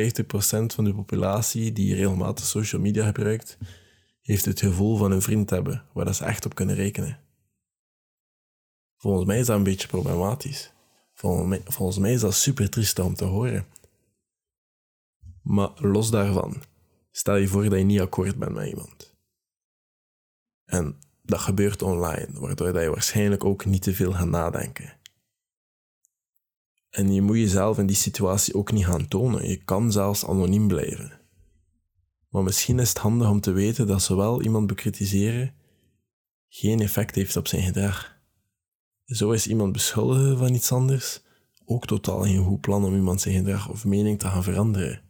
van 0.66 0.84
de 0.84 0.94
populatie 0.94 1.72
die 1.72 1.96
regelmatig 1.96 2.46
social 2.46 2.82
media 2.82 3.06
gebruikt, 3.06 3.58
heeft 4.32 4.46
het 4.46 4.60
gevoel 4.60 4.98
van 4.98 5.12
een 5.12 5.22
vriend 5.22 5.48
te 5.48 5.54
hebben 5.54 5.86
waar 5.94 6.16
ze 6.16 6.26
echt 6.26 6.46
op 6.46 6.56
kunnen 6.56 6.76
rekenen. 6.76 7.20
Volgens 8.98 9.26
mij 9.26 9.40
is 9.40 9.46
dat 9.46 9.58
een 9.58 9.64
beetje 9.64 9.88
problematisch. 9.88 10.74
Volgens 11.14 11.48
mij, 11.48 11.62
volgens 11.66 11.98
mij 11.98 12.14
is 12.14 12.22
dat 12.22 12.34
super 12.34 12.70
triest 12.70 13.00
om 13.00 13.14
te 13.14 13.26
horen. 13.26 13.66
Maar 15.42 15.70
los 15.76 16.12
daarvan, 16.12 16.64
stel 17.12 17.36
je 17.36 17.48
voor 17.48 17.64
dat 17.64 17.78
je 17.78 17.86
niet 17.86 18.00
akkoord 18.00 18.36
bent 18.36 18.54
met 18.54 18.68
iemand. 18.68 19.16
En 20.66 21.00
dat 21.22 21.40
gebeurt 21.40 21.82
online, 21.82 22.40
waardoor 22.40 22.74
dat 22.74 22.84
je 22.84 22.90
waarschijnlijk 22.90 23.46
ook 23.46 23.66
niet 23.66 23.82
te 23.82 23.94
veel 23.94 24.12
gaat 24.12 24.30
nadenken. 24.30 25.00
En 26.90 27.14
je 27.14 27.22
moet 27.22 27.38
jezelf 27.38 27.78
in 27.78 27.86
die 27.86 27.96
situatie 27.96 28.56
ook 28.56 28.72
niet 28.72 28.86
gaan 28.86 29.08
tonen. 29.08 29.48
Je 29.48 29.64
kan 29.64 29.92
zelfs 29.92 30.26
anoniem 30.26 30.68
blijven. 30.68 31.21
Maar 32.32 32.44
misschien 32.44 32.80
is 32.80 32.90
het 32.90 32.98
handig 32.98 33.30
om 33.30 33.40
te 33.40 33.52
weten 33.52 33.88
dat 33.88 34.02
zowel 34.02 34.42
iemand 34.42 34.68
bekritiseren 34.68 35.54
geen 36.48 36.80
effect 36.80 37.16
heeft 37.16 37.38
op 37.38 37.48
zijn 37.48 37.64
gedrag. 37.64 38.20
Zo 39.06 39.32
is 39.32 39.48
iemand 39.48 39.72
beschuldigen 39.72 40.38
van 40.38 40.54
iets 40.54 40.72
anders 40.72 41.22
ook 41.66 41.86
totaal 41.86 42.24
geen 42.24 42.44
goed 42.44 42.62
plan 42.62 42.86
om 42.86 42.96
iemand 42.96 43.22
zijn 43.22 43.36
gedrag 43.36 43.70
of 43.70 43.86
mening 43.86 44.20
te 44.20 44.28
gaan 44.28 44.44
veranderen. 44.44 45.02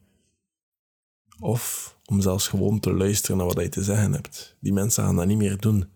Of 1.39 1.95
om 2.05 2.21
zelfs 2.21 2.47
gewoon 2.47 2.79
te 2.79 2.93
luisteren 2.93 3.37
naar 3.37 3.45
wat 3.45 3.61
je 3.61 3.69
te 3.69 3.83
zeggen 3.83 4.13
hebt. 4.13 4.57
Die 4.59 4.73
mensen 4.73 5.03
gaan 5.03 5.15
dat 5.15 5.27
niet 5.27 5.37
meer 5.37 5.57
doen. 5.57 5.89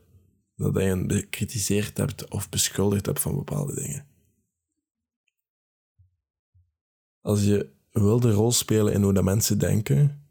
Dat 0.56 0.74
je 0.74 0.80
hen 0.80 1.08
bekritiseerd 1.08 1.98
hebt 1.98 2.30
of 2.30 2.50
beschuldigd 2.50 3.06
hebt 3.06 3.20
van 3.20 3.36
bepaalde 3.36 3.76
dingen. 3.76 4.06
Als 7.22 7.44
je 7.44 7.70
wil 7.92 8.20
de 8.20 8.32
rol 8.32 8.52
spelen 8.52 8.94
in 8.94 9.02
hoe 9.02 9.14
dat 9.14 9.24
mensen 9.24 9.60
denken, 9.60 10.25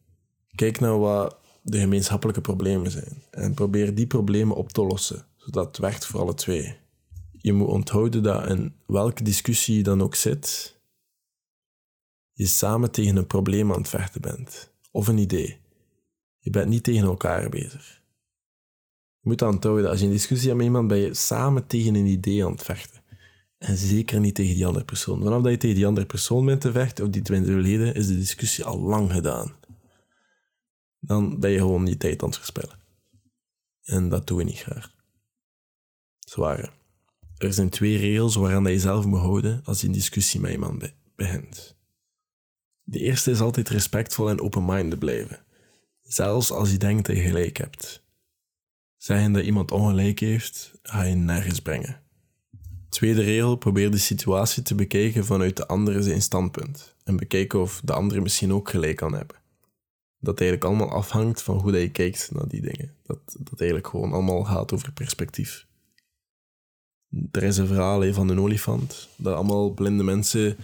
kijk 0.55 0.81
naar 0.81 0.99
wat 0.99 1.37
de 1.63 1.79
gemeenschappelijke 1.79 2.41
problemen 2.41 2.91
zijn. 2.91 3.23
En 3.31 3.55
probeer 3.55 3.95
die 3.95 4.07
problemen 4.07 4.57
op 4.57 4.73
te 4.73 4.83
lossen, 4.83 5.27
zodat 5.37 5.67
het 5.67 5.79
werkt 5.79 6.07
voor 6.07 6.21
alle 6.21 6.35
twee. 6.35 6.77
Je 7.33 7.53
moet 7.53 7.69
onthouden 7.69 8.23
dat 8.23 8.49
in 8.49 8.75
welke 8.87 9.23
discussie 9.23 9.77
je 9.77 9.83
dan 9.83 10.03
ook 10.03 10.15
zit, 10.15 10.79
je 12.33 12.47
samen 12.47 12.91
tegen 12.91 13.17
een 13.17 13.27
probleem 13.27 13.73
aan 13.73 13.79
het 13.79 13.89
vechten 13.89 14.21
bent 14.21 14.73
of 14.91 15.09
een 15.09 15.19
idee. 15.19 15.59
Je 16.39 16.51
bent 16.51 16.69
niet 16.69 16.83
tegen 16.83 17.05
elkaar 17.05 17.49
bezig. 17.49 18.03
Je 19.21 19.29
moet 19.29 19.43
onthouden 19.43 19.83
dat 19.83 19.93
als 19.93 20.01
je 20.01 20.07
een 20.07 20.13
discussie 20.13 20.47
hebt 20.47 20.59
met 20.59 20.67
iemand, 20.67 20.89
ben 20.89 20.99
je 20.99 21.15
samen 21.15 21.67
tegen 21.67 21.95
een 21.95 22.07
idee 22.07 22.45
aan 22.45 22.53
het 22.53 22.63
vechten. 22.63 23.03
En 23.59 23.77
zeker 23.77 24.21
niet 24.21 24.35
tegen 24.35 24.55
die 24.55 24.67
andere 24.67 24.85
persoon. 24.85 25.23
Vanaf 25.23 25.43
dat 25.43 25.53
je 25.53 25.59
tegen 25.59 25.77
die 25.77 25.87
andere 25.87 26.07
persoon 26.07 26.47
bent 26.47 26.61
te 26.61 26.73
vechten, 26.73 27.05
of 27.05 27.11
die 27.11 27.23
twintig 27.23 27.53
verleden, 27.53 27.95
is 27.95 28.07
de 28.07 28.17
discussie 28.17 28.65
al 28.65 28.81
lang 28.81 29.13
gedaan. 29.13 29.53
Dan 31.07 31.41
ben 31.41 31.51
je 31.51 31.59
gewoon 31.59 31.87
je 31.87 31.97
tijd 31.97 32.23
aan 32.23 32.29
het 32.29 32.39
verspillen. 32.39 32.79
En 33.85 34.09
dat 34.09 34.27
doen 34.27 34.39
we 34.39 34.45
niet 34.45 34.59
graag. 34.59 34.95
Zware. 36.19 36.71
Er 37.39 37.53
zijn 37.53 37.69
twee 37.69 37.97
regels 37.97 38.35
waaraan 38.35 38.65
je 38.65 38.79
zelf 38.79 39.05
moet 39.05 39.19
houden 39.19 39.61
als 39.65 39.81
je 39.81 39.87
een 39.87 39.93
discussie 39.93 40.41
met 40.41 40.53
iemand 40.53 40.95
begint. 41.17 41.77
De 42.83 42.99
eerste 42.99 43.31
is 43.31 43.41
altijd 43.41 43.69
respectvol 43.69 44.29
en 44.29 44.41
open-minded 44.41 44.99
blijven, 44.99 45.45
zelfs 46.03 46.51
als 46.51 46.71
je 46.71 46.77
denkt 46.77 47.07
dat 47.07 47.17
je 47.17 47.23
gelijk 47.23 47.57
hebt. 47.57 48.03
Zeggen 48.97 49.33
dat 49.33 49.45
iemand 49.45 49.71
ongelijk 49.71 50.19
heeft, 50.19 50.79
ga 50.83 51.03
je 51.03 51.15
nergens 51.15 51.61
brengen. 51.61 52.03
Tweede 52.89 53.23
regel, 53.23 53.57
probeer 53.57 53.91
de 53.91 53.99
situatie 53.99 54.63
te 54.63 54.75
bekijken 54.75 55.25
vanuit 55.25 55.57
de 55.57 55.67
andere 55.67 56.03
zijn 56.03 56.23
standpunt 56.23 56.95
en 57.05 57.17
bekijken 57.17 57.61
of 57.61 57.81
de 57.85 57.93
andere 57.93 58.21
misschien 58.21 58.53
ook 58.53 58.69
gelijk 58.69 58.97
kan 58.97 59.15
hebben. 59.15 59.37
Dat 60.25 60.41
eigenlijk 60.41 60.71
allemaal 60.71 60.97
afhangt 60.97 61.43
van 61.43 61.59
hoe 61.59 61.73
dat 61.73 61.81
je 61.81 61.91
kijkt 61.91 62.31
naar 62.33 62.49
die 62.49 62.61
dingen. 62.61 62.95
Dat, 63.03 63.19
dat 63.39 63.61
eigenlijk 63.61 63.91
gewoon 63.91 64.13
allemaal 64.13 64.45
gaat 64.45 64.73
over 64.73 64.93
perspectief. 64.93 65.67
Er 67.31 67.43
is 67.43 67.57
een 67.57 67.67
verhaal 67.67 68.13
van 68.13 68.29
een 68.29 68.41
olifant, 68.41 69.09
dat 69.17 69.35
allemaal 69.35 69.71
blinde 69.71 70.03
mensen 70.03 70.57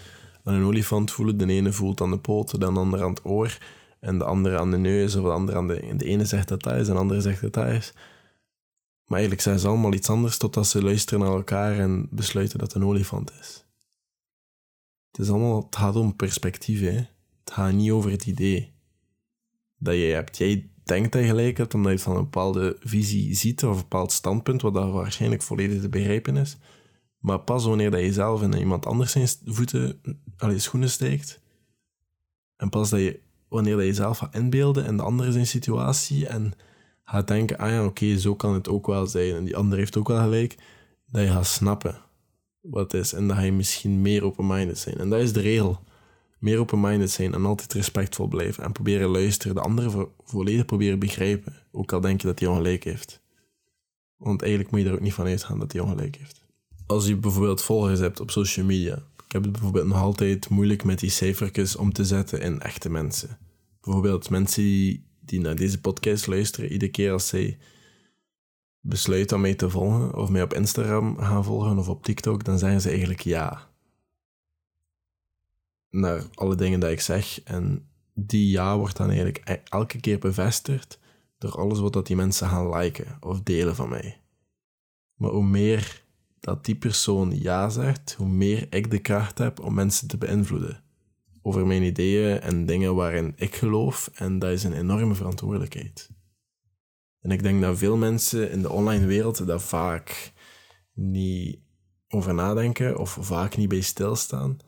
aan 0.44 0.54
een 0.54 0.64
olifant 0.64 1.10
voelen. 1.10 1.36
De 1.36 1.46
ene 1.46 1.72
voelt 1.72 2.00
aan 2.00 2.10
de 2.10 2.18
poot, 2.18 2.60
de 2.60 2.66
andere 2.66 3.02
aan 3.04 3.10
het 3.10 3.24
oor. 3.24 3.58
en 4.00 4.18
de 4.18 4.24
andere 4.24 4.58
aan 4.58 4.70
de 4.70 4.76
neus, 4.76 5.16
of 5.16 5.24
de 5.24 5.30
andere 5.30 5.58
aan 5.58 5.66
de... 5.66 5.94
De 5.96 6.04
ene 6.04 6.24
zegt 6.24 6.48
dat 6.48 6.62
dat 6.62 6.74
is, 6.74 6.88
en 6.88 6.94
de 6.94 7.00
andere 7.00 7.20
zegt 7.20 7.40
dat 7.40 7.52
dat 7.52 7.66
is. 7.66 7.92
Maar 9.04 9.18
eigenlijk 9.18 9.40
zijn 9.42 9.58
ze 9.58 9.68
allemaal 9.68 9.92
iets 9.92 10.10
anders 10.10 10.38
totdat 10.38 10.66
ze 10.66 10.82
luisteren 10.82 11.20
naar 11.20 11.34
elkaar 11.34 11.78
en 11.78 12.08
besluiten 12.10 12.58
dat 12.58 12.72
het 12.72 12.82
een 12.82 12.88
olifant 12.88 13.32
is. 13.40 13.64
Het, 15.10 15.20
is 15.20 15.30
allemaal, 15.30 15.62
het 15.62 15.76
gaat 15.76 15.96
om 15.96 16.16
perspectief. 16.16 16.80
Het 16.80 17.52
gaat 17.52 17.72
niet 17.72 17.90
over 17.90 18.10
het 18.10 18.26
idee 18.26 18.72
dat 19.80 19.94
jij 19.94 20.10
hebt. 20.10 20.36
Jij 20.36 20.70
denkt 20.84 21.12
dat 21.12 21.22
je 21.22 21.28
gelijk 21.28 21.56
hebt 21.56 21.74
omdat 21.74 21.92
je 21.92 21.98
van 21.98 22.16
een 22.16 22.22
bepaalde 22.22 22.76
visie 22.80 23.34
ziet 23.34 23.64
of 23.64 23.70
een 23.70 23.76
bepaald 23.76 24.12
standpunt, 24.12 24.62
wat 24.62 24.74
dat 24.74 24.92
waarschijnlijk 24.92 25.42
volledig 25.42 25.80
te 25.80 25.88
begrijpen 25.88 26.36
is. 26.36 26.56
Maar 27.18 27.40
pas 27.40 27.64
wanneer 27.64 27.90
dat 27.90 28.00
je 28.00 28.12
zelf 28.12 28.42
in 28.42 28.52
iemand 28.52 28.86
anders 28.86 29.12
zijn 29.12 29.28
voeten, 29.44 30.00
al 30.36 30.50
je 30.50 30.58
schoenen 30.58 30.90
steekt, 30.90 31.40
en 32.56 32.68
pas 32.68 32.90
dat 32.90 33.00
je, 33.00 33.20
wanneer 33.48 33.76
dat 33.76 33.84
je 33.84 33.94
zelf 33.94 34.18
gaat 34.18 34.34
inbeelden 34.34 34.86
in 34.86 34.96
de 34.96 35.02
andere 35.02 35.32
zijn 35.32 35.46
situatie 35.46 36.26
en 36.26 36.52
gaat 37.04 37.28
denken, 37.28 37.58
ah 37.58 37.70
ja, 37.70 37.84
oké, 37.84 38.18
zo 38.18 38.34
kan 38.34 38.54
het 38.54 38.68
ook 38.68 38.86
wel 38.86 39.06
zijn, 39.06 39.34
en 39.34 39.44
die 39.44 39.56
ander 39.56 39.78
heeft 39.78 39.96
ook 39.96 40.08
wel 40.08 40.20
gelijk, 40.20 40.56
dat 41.06 41.22
je 41.22 41.28
gaat 41.28 41.46
snappen 41.46 42.00
wat 42.60 42.92
het 42.92 43.02
is 43.02 43.12
en 43.12 43.28
dat 43.28 43.42
je 43.42 43.52
misschien 43.52 44.02
meer 44.02 44.24
open-minded 44.24 44.78
zijn. 44.78 44.98
En 44.98 45.08
dat 45.08 45.20
is 45.20 45.32
de 45.32 45.40
regel 45.40 45.80
meer 46.40 46.58
open-minded 46.58 47.10
zijn 47.10 47.34
en 47.34 47.44
altijd 47.44 47.72
respectvol 47.72 48.26
blijven 48.26 48.64
en 48.64 48.72
proberen 48.72 49.08
luisteren, 49.08 49.54
de 49.54 49.60
andere 49.60 49.90
vo 49.90 50.12
volledig 50.24 50.64
proberen 50.64 50.98
begrijpen, 50.98 51.66
ook 51.72 51.92
al 51.92 52.00
denk 52.00 52.20
je 52.20 52.26
dat 52.26 52.38
hij 52.38 52.48
ongelijk 52.48 52.84
heeft. 52.84 53.20
Want 54.16 54.40
eigenlijk 54.42 54.70
moet 54.70 54.80
je 54.80 54.86
er 54.86 54.94
ook 54.94 55.00
niet 55.00 55.14
van 55.14 55.26
uitgaan 55.26 55.58
dat 55.58 55.72
hij 55.72 55.80
ongelijk 55.80 56.16
heeft. 56.16 56.44
Als 56.86 57.06
je 57.06 57.16
bijvoorbeeld 57.16 57.62
volgers 57.62 58.00
hebt 58.00 58.20
op 58.20 58.30
social 58.30 58.66
media, 58.66 58.94
ik 59.26 59.32
heb 59.32 59.42
het 59.42 59.52
bijvoorbeeld 59.52 59.86
nog 59.86 59.98
altijd 59.98 60.48
moeilijk 60.48 60.84
met 60.84 60.98
die 60.98 61.10
cijfertjes 61.10 61.76
om 61.76 61.92
te 61.92 62.04
zetten 62.04 62.40
in 62.40 62.60
echte 62.60 62.90
mensen. 62.90 63.38
Bijvoorbeeld 63.80 64.30
mensen 64.30 64.62
die 65.20 65.40
naar 65.40 65.56
deze 65.56 65.80
podcast 65.80 66.26
luisteren, 66.26 66.72
iedere 66.72 66.90
keer 66.90 67.12
als 67.12 67.28
zij 67.28 67.58
besluiten 68.80 69.36
om 69.36 69.42
mij 69.42 69.54
te 69.54 69.70
volgen, 69.70 70.16
of 70.16 70.28
mij 70.28 70.42
op 70.42 70.54
Instagram 70.54 71.18
gaan 71.18 71.44
volgen 71.44 71.78
of 71.78 71.88
op 71.88 72.04
TikTok, 72.04 72.44
dan 72.44 72.58
zeggen 72.58 72.80
ze 72.80 72.88
eigenlijk 72.88 73.20
ja 73.20 73.69
naar 75.90 76.24
alle 76.34 76.54
dingen 76.54 76.80
dat 76.80 76.90
ik 76.90 77.00
zeg. 77.00 77.42
En 77.42 77.88
die 78.14 78.50
ja 78.50 78.78
wordt 78.78 78.96
dan 78.96 79.06
eigenlijk 79.06 79.40
e- 79.44 79.62
elke 79.64 80.00
keer 80.00 80.18
bevestigd 80.18 80.98
door 81.38 81.52
alles 81.52 81.78
wat 81.78 81.92
dat 81.92 82.06
die 82.06 82.16
mensen 82.16 82.48
gaan 82.48 82.76
liken 82.76 83.16
of 83.20 83.40
delen 83.40 83.74
van 83.76 83.88
mij. 83.88 84.20
Maar 85.14 85.30
hoe 85.30 85.46
meer 85.46 86.02
dat 86.40 86.64
die 86.64 86.76
persoon 86.76 87.40
ja 87.40 87.68
zegt, 87.68 88.14
hoe 88.18 88.28
meer 88.28 88.66
ik 88.70 88.90
de 88.90 88.98
kracht 88.98 89.38
heb 89.38 89.60
om 89.60 89.74
mensen 89.74 90.08
te 90.08 90.18
beïnvloeden 90.18 90.82
over 91.42 91.66
mijn 91.66 91.82
ideeën 91.82 92.40
en 92.40 92.66
dingen 92.66 92.94
waarin 92.94 93.32
ik 93.36 93.54
geloof. 93.54 94.10
En 94.14 94.38
dat 94.38 94.50
is 94.50 94.64
een 94.64 94.72
enorme 94.72 95.14
verantwoordelijkheid. 95.14 96.10
En 97.20 97.30
ik 97.30 97.42
denk 97.42 97.60
dat 97.60 97.78
veel 97.78 97.96
mensen 97.96 98.50
in 98.50 98.62
de 98.62 98.70
online 98.70 99.06
wereld 99.06 99.46
daar 99.46 99.60
vaak 99.60 100.32
niet 100.94 101.58
over 102.08 102.34
nadenken 102.34 102.98
of 102.98 103.18
vaak 103.20 103.56
niet 103.56 103.68
bij 103.68 103.80
stilstaan. 103.80 104.58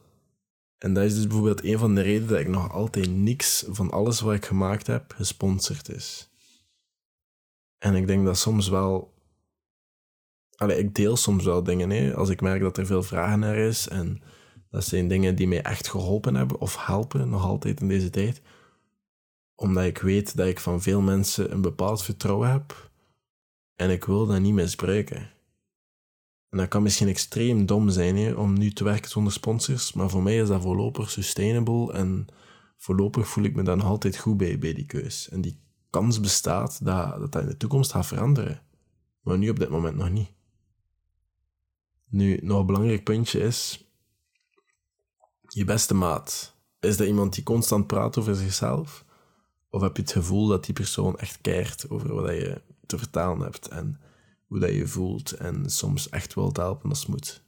En 0.83 0.95
dat 0.95 1.05
is 1.05 1.15
dus 1.15 1.27
bijvoorbeeld 1.27 1.65
een 1.65 1.79
van 1.79 1.95
de 1.95 2.01
redenen 2.01 2.29
dat 2.29 2.39
ik 2.39 2.49
nog 2.49 2.73
altijd 2.73 3.11
niks 3.11 3.65
van 3.69 3.91
alles 3.91 4.21
wat 4.21 4.35
ik 4.35 4.45
gemaakt 4.45 4.87
heb 4.87 5.13
gesponsord 5.17 5.89
is. 5.89 6.31
En 7.79 7.95
ik 7.95 8.07
denk 8.07 8.25
dat 8.25 8.39
soms 8.39 8.69
wel. 8.69 9.15
Allee, 10.55 10.79
ik 10.79 10.95
deel 10.95 11.17
soms 11.17 11.45
wel 11.45 11.63
dingen, 11.63 11.91
hè, 11.91 12.15
als 12.15 12.29
ik 12.29 12.41
merk 12.41 12.61
dat 12.61 12.79
er 12.79 12.87
veel 12.87 13.03
vragen 13.03 13.39
naar 13.39 13.57
is. 13.57 13.89
En 13.89 14.23
dat 14.71 14.85
zijn 14.85 15.09
dingen 15.09 15.35
die 15.35 15.49
mij 15.49 15.63
echt 15.63 15.89
geholpen 15.89 16.35
hebben 16.35 16.61
of 16.61 16.87
helpen, 16.87 17.29
nog 17.29 17.45
altijd 17.45 17.81
in 17.81 17.89
deze 17.89 18.11
tijd. 18.11 18.43
Omdat 19.55 19.85
ik 19.85 19.99
weet 19.99 20.37
dat 20.37 20.47
ik 20.47 20.61
van 20.61 20.83
veel 20.83 21.01
mensen 21.01 21.53
een 21.53 21.63
bepaald 21.63 22.03
vertrouwen 22.03 22.51
heb. 22.51 22.91
En 23.75 23.91
ik 23.91 24.05
wil 24.05 24.27
dat 24.27 24.41
niet 24.41 24.55
misbruiken. 24.55 25.31
En 26.53 26.59
dat 26.59 26.69
kan 26.69 26.83
misschien 26.83 27.09
extreem 27.09 27.67
dom 27.67 27.91
zijn 27.91 28.17
hè, 28.17 28.33
om 28.33 28.53
nu 28.59 28.73
te 28.73 28.85
werken 28.85 29.11
zonder 29.11 29.33
sponsors, 29.33 29.93
maar 29.93 30.11
voor 30.11 30.23
mij 30.23 30.37
is 30.37 30.49
dat 30.49 30.63
voorlopig 30.63 31.11
sustainable 31.11 31.93
en 31.93 32.27
voorlopig 32.77 33.29
voel 33.29 33.45
ik 33.45 33.55
me 33.55 33.63
dan 33.63 33.81
altijd 33.81 34.17
goed 34.17 34.37
bij, 34.37 34.59
bij 34.59 34.75
die 34.75 34.87
keus. 34.87 35.29
En 35.29 35.41
die 35.41 35.61
kans 35.91 36.21
bestaat 36.21 36.85
dat, 36.85 37.33
dat 37.33 37.43
in 37.43 37.49
de 37.49 37.57
toekomst 37.57 37.91
gaat 37.91 38.07
veranderen. 38.07 38.63
Maar 39.23 39.39
nu 39.39 39.49
op 39.49 39.59
dit 39.59 39.69
moment 39.69 39.97
nog 39.97 40.11
niet. 40.11 40.31
Nu, 42.09 42.39
nog 42.43 42.61
een 42.61 42.67
belangrijk 42.67 43.05
puntje 43.05 43.41
is, 43.41 43.91
je 45.49 45.65
beste 45.65 45.95
maat. 45.95 46.57
Is 46.81 46.97
dat 46.97 47.07
iemand 47.07 47.35
die 47.35 47.45
constant 47.45 47.87
praat 47.87 48.19
over 48.19 48.35
zichzelf? 48.35 49.05
Of 49.71 49.83
heb 49.83 49.97
je 49.97 50.03
het 50.03 50.13
gevoel 50.13 50.47
dat 50.47 50.65
die 50.65 50.75
persoon 50.75 51.19
echt 51.19 51.41
keert 51.41 51.91
over 51.91 52.15
wat 52.15 52.31
je 52.31 52.63
te 52.87 52.99
vertalen 52.99 53.43
hebt 53.43 53.69
en 53.69 54.01
hoe 54.53 54.61
dat 54.61 54.73
je 54.73 54.87
voelt 54.87 55.33
en 55.33 55.71
soms 55.71 56.09
echt 56.09 56.35
wel 56.35 56.51
te 56.51 56.61
helpen 56.61 56.89
als 56.89 57.01
het 57.01 57.09
moet. 57.09 57.43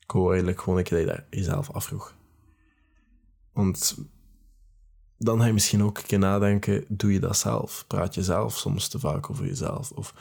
Ik 0.00 0.10
hoor 0.10 0.28
eigenlijk 0.28 0.60
gewoon 0.60 0.78
een 0.78 0.84
keer 0.84 1.06
dat 1.06 1.16
je 1.16 1.36
jezelf 1.36 1.70
afvroeg. 1.70 2.14
Want 3.52 3.96
dan 5.18 5.38
ga 5.38 5.46
je 5.46 5.52
misschien 5.52 5.82
ook 5.82 5.98
een 5.98 6.04
keer 6.04 6.18
nadenken, 6.18 6.84
doe 6.88 7.12
je 7.12 7.20
dat 7.20 7.36
zelf? 7.36 7.84
Praat 7.86 8.14
je 8.14 8.22
zelf 8.22 8.58
soms 8.58 8.88
te 8.88 8.98
vaak 8.98 9.30
over 9.30 9.46
jezelf? 9.46 9.90
Of 9.90 10.14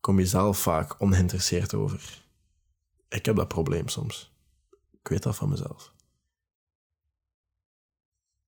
kom 0.00 0.18
je 0.18 0.26
zelf 0.26 0.58
vaak 0.58 1.00
ongeïnteresseerd 1.00 1.74
over? 1.74 2.22
Ik 3.08 3.24
heb 3.24 3.36
dat 3.36 3.48
probleem 3.48 3.88
soms. 3.88 4.32
Ik 5.00 5.08
weet 5.08 5.22
dat 5.22 5.36
van 5.36 5.48
mezelf. 5.48 5.94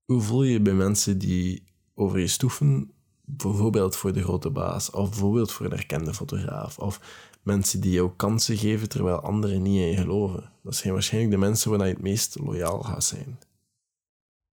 Hoe 0.05 0.21
voel 0.21 0.43
je 0.43 0.51
je 0.51 0.61
bij 0.61 0.73
mensen 0.73 1.17
die 1.17 1.63
over 1.93 2.19
je 2.19 2.27
stoeven 2.27 2.91
bijvoorbeeld 3.29 3.95
voor 3.95 4.13
de 4.13 4.23
grote 4.23 4.49
baas, 4.49 4.89
of 4.89 5.09
bijvoorbeeld 5.09 5.51
voor 5.51 5.65
een 5.65 5.77
erkende 5.77 6.13
fotograaf, 6.13 6.79
of 6.79 6.99
mensen 7.41 7.79
die 7.81 7.91
jou 7.91 8.11
kansen 8.15 8.57
geven 8.57 8.89
terwijl 8.89 9.19
anderen 9.19 9.61
niet 9.61 9.79
in 9.79 9.87
je 9.87 9.95
geloven. 9.97 10.51
Dat 10.63 10.75
zijn 10.75 10.93
waarschijnlijk 10.93 11.33
de 11.33 11.39
mensen 11.39 11.71
waar 11.71 11.87
je 11.87 11.93
het 11.93 12.01
meest 12.01 12.39
loyaal 12.39 12.81
gaat 12.81 13.03
zijn. 13.03 13.39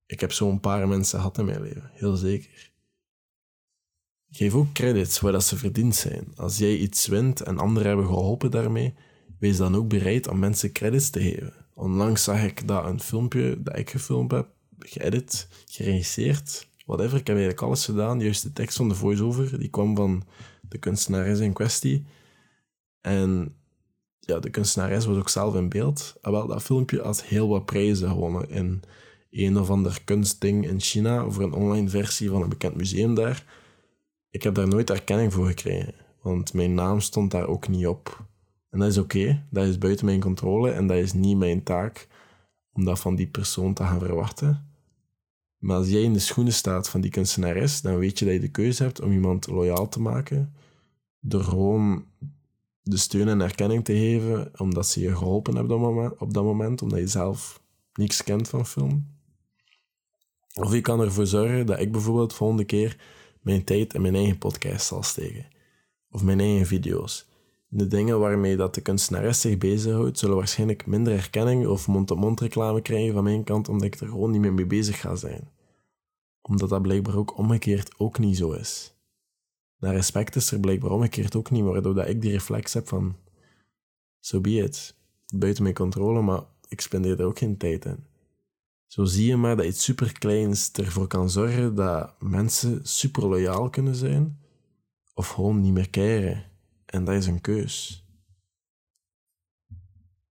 Ik 0.07 0.21
heb 0.21 0.33
zo'n 0.33 0.61
paar 0.61 0.89
mensen 0.89 1.19
gehad 1.19 1.39
in 1.39 1.45
mijn 1.45 1.63
leven, 1.63 1.91
heel 1.93 2.17
zeker. 2.17 2.71
Geef 4.31 4.55
ook 4.55 4.73
credits 4.73 5.21
waar 5.21 5.33
dat 5.33 5.45
ze 5.45 5.57
verdiend 5.57 5.95
zijn. 5.95 6.33
Als 6.37 6.59
jij 6.59 6.77
iets 6.77 7.07
wint 7.07 7.41
en 7.41 7.59
anderen 7.59 7.89
hebben 7.89 8.07
geholpen 8.07 8.51
daarmee, 8.51 8.95
wees 9.39 9.57
dan 9.57 9.77
ook 9.77 9.89
bereid 9.89 10.29
om 10.29 10.39
mensen 10.39 10.73
credits 10.73 11.11
te 11.11 11.21
geven. 11.21 11.55
Onlangs 11.75 12.25
zag 12.25 12.43
ik 12.43 12.69
dat 12.69 12.85
een 12.85 13.01
filmpje 13.01 13.63
dat 13.63 13.79
ik 13.79 13.91
gefilmd 13.91 14.31
heb, 14.31 14.49
geëdit, 14.79 15.49
geregisseerd, 15.67 16.69
whatever. 16.87 17.19
Ik 17.19 17.27
heb 17.27 17.37
eigenlijk 17.37 17.67
alles 17.67 17.85
gedaan. 17.85 18.21
Juist 18.21 18.43
de 18.43 18.53
tekst 18.53 18.77
van 18.77 18.89
de 18.89 18.95
voice-over, 18.95 19.59
die 19.59 19.71
kwam 19.71 19.97
van 19.97 20.23
de 20.69 20.79
kunstenares 20.79 21.39
in 21.39 21.53
kwestie. 21.53 22.05
En 23.01 23.55
ja, 24.19 24.39
de 24.39 24.51
kunstenares 24.51 25.05
was 25.05 25.17
ook 25.17 25.29
zelf 25.29 25.55
in 25.55 25.69
beeld. 25.69 26.17
En 26.23 26.33
wel, 26.33 26.47
dat 26.47 26.63
filmpje 26.63 27.03
had 27.03 27.23
heel 27.23 27.49
wat 27.49 27.65
prijzen 27.65 28.09
gewonnen 28.09 28.51
in 28.51 28.83
een 29.31 29.59
of 29.59 29.71
ander 29.71 30.03
kunstding 30.05 30.67
in 30.67 30.81
China 30.81 31.31
voor 31.31 31.43
een 31.43 31.53
online 31.53 31.89
versie 31.89 32.31
van 32.31 32.43
een 32.43 32.49
bekend 32.49 32.77
museum 32.77 33.15
daar. 33.15 33.45
Ik 34.31 34.43
heb 34.43 34.55
daar 34.55 34.69
nooit 34.69 34.91
erkenning 34.91 35.33
voor 35.33 35.47
gekregen, 35.47 35.95
want 36.23 36.53
mijn 36.53 36.75
naam 36.75 37.01
stond 37.01 37.31
daar 37.31 37.47
ook 37.47 37.69
niet 37.69 37.87
op. 37.87 38.27
En 38.71 38.79
dat 38.79 38.89
is 38.89 38.99
oké, 38.99 39.47
dat 39.51 39.67
is 39.67 39.79
buiten 39.79 40.07
mijn 40.07 40.21
controle 40.21 40.71
en 40.71 40.87
dat 40.87 40.97
is 40.97 41.13
niet 41.13 41.37
mijn 41.37 41.63
taak 41.63 42.09
om 42.73 42.85
dat 42.85 43.01
van 43.01 43.15
die 43.15 43.27
persoon 43.27 43.75
te 43.75 43.83
gaan 43.83 43.99
verwachten. 43.99 44.72
Maar 45.63 45.77
als 45.77 45.89
jij 45.89 46.03
in 46.03 46.13
de 46.13 46.19
schoenen 46.19 46.53
staat 46.53 46.89
van 46.89 47.01
die 47.01 47.11
kunstenares, 47.11 47.81
dan 47.81 47.99
weet 47.99 48.19
je 48.19 48.25
dat 48.25 48.35
je 48.35 48.41
de 48.41 48.51
keuze 48.51 48.83
hebt 48.83 49.01
om 49.01 49.13
iemand 49.13 49.47
loyaal 49.47 49.89
te 49.89 50.01
maken. 50.01 50.55
Door 51.21 51.45
gewoon 51.45 52.05
de 52.83 52.97
steun 52.97 53.29
en 53.29 53.41
erkenning 53.41 53.85
te 53.85 53.93
geven, 53.93 54.61
omdat 54.61 54.87
ze 54.87 55.01
je 55.01 55.17
geholpen 55.17 55.57
hebben 55.57 56.21
op 56.21 56.35
dat 56.35 56.45
moment, 56.45 56.83
omdat 56.83 56.99
je 56.99 57.07
zelf 57.07 57.63
niks 57.95 58.25
kent 58.25 58.49
van 58.49 58.67
film. 58.67 59.07
Of 60.55 60.73
je 60.73 60.81
kan 60.81 61.01
ervoor 61.01 61.27
zorgen 61.27 61.67
dat 61.67 61.81
ik 61.81 61.93
bijvoorbeeld 61.93 62.35
volgende 62.35 62.65
keer 62.65 62.97
mijn 63.41 63.65
tijd 63.65 63.95
in 63.95 64.03
mijn 64.03 64.15
eigen 64.15 64.39
podcast 64.39 64.87
zal 64.87 65.03
steken. 65.03 65.47
Of 66.11 66.23
mijn 66.23 66.41
eigen 66.41 66.67
video's. 66.67 67.27
De 67.75 67.87
dingen 67.87 68.19
waarmee 68.19 68.57
dat 68.57 68.75
de 68.75 68.81
kunstenares 68.81 69.41
zich 69.41 69.59
bezighoudt, 69.59 70.19
zullen 70.19 70.37
waarschijnlijk 70.37 70.87
minder 70.87 71.13
erkenning 71.13 71.67
of 71.67 71.87
mond-op-mond 71.87 72.41
reclame 72.41 72.83
krijgen 72.83 73.13
van 73.13 73.25
mijn 73.25 73.45
kant, 73.45 73.69
omdat 73.69 73.87
ik 73.87 74.01
er 74.01 74.09
gewoon 74.09 74.31
niet 74.31 74.41
meer 74.41 74.53
mee 74.53 74.67
bezig 74.67 75.01
ga 75.01 75.15
zijn. 75.15 75.51
Omdat 76.43 76.69
dat 76.69 76.83
blijkbaar 76.83 77.17
ook 77.17 77.39
omgekeerd 77.39 77.99
ook 77.99 78.19
niet 78.19 78.37
zo 78.37 78.53
is. 78.53 78.95
Dat 79.79 79.91
respect 79.91 80.37
is 80.37 80.51
er 80.51 80.61
blijkbaar 80.61 80.91
omgekeerd 80.91 81.37
ook 81.37 81.51
niet, 81.51 81.65
waardoor 81.65 81.95
dat 81.95 82.09
ik 82.09 82.21
die 82.21 82.31
reflex 82.31 82.75
heb 82.75 82.89
van, 82.89 83.17
so 84.21 84.41
be 84.41 84.51
it. 84.51 84.95
Buiten 85.35 85.63
mijn 85.63 85.75
controle, 85.75 86.23
maar 86.23 86.43
ik 86.69 86.81
spendeer 86.81 87.21
er 87.21 87.27
ook 87.27 87.39
geen 87.39 87.57
tijd 87.57 87.85
in. 87.85 88.05
Zo 88.87 89.05
zie 89.05 89.27
je 89.27 89.37
maar 89.37 89.57
dat 89.57 89.67
iets 89.67 89.85
superkleins 89.85 90.73
ervoor 90.73 91.07
kan 91.07 91.31
zorgen 91.31 91.75
dat 91.75 92.21
mensen 92.21 92.81
super 92.83 93.27
loyaal 93.27 93.71
kunnen 93.71 93.95
zijn, 93.95 94.41
of 95.15 95.29
gewoon 95.29 95.61
niet 95.61 95.73
meer 95.73 95.91
keren. 95.91 96.51
En 96.93 97.05
dat 97.05 97.15
is 97.15 97.27
een 97.27 97.41
keus. 97.41 98.05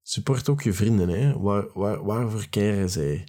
Support 0.01 0.49
ook 0.49 0.61
je 0.61 0.73
vrienden, 0.73 1.09
hè. 1.09 1.39
Waar, 1.39 1.67
waar, 1.73 2.03
waarvoor 2.03 2.49
keren 2.49 2.89
zij? 2.89 3.25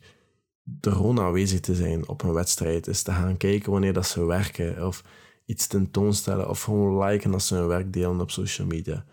er 0.80 0.92
gewoon 0.92 1.20
aanwezig 1.20 1.60
te 1.60 1.74
zijn 1.74 2.08
op 2.08 2.22
een 2.22 2.32
wedstrijd. 2.32 2.86
Is 2.86 3.02
te 3.02 3.12
gaan 3.12 3.36
kijken 3.36 3.72
wanneer 3.72 3.92
dat 3.92 4.06
ze 4.06 4.24
werken. 4.24 4.86
Of 4.86 5.04
iets 5.44 5.66
tentoonstellen. 5.66 6.48
Of 6.48 6.62
gewoon 6.62 7.04
liken 7.04 7.32
als 7.32 7.46
ze 7.46 7.54
hun 7.54 7.66
werk 7.66 7.92
delen 7.92 8.20
op 8.20 8.30
social 8.30 8.66
media. 8.66 9.04